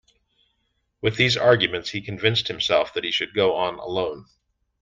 With 1.01 1.15
these 1.17 1.37
arguments 1.37 1.91
he 1.91 2.01
convinced 2.01 2.47
himself 2.47 2.91
that 2.95 3.03
he 3.03 3.11
should 3.11 3.35
go 3.35 3.53
on 3.53 3.75
alone. 3.75 4.25